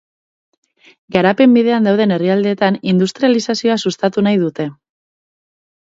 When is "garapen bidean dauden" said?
1.15-2.15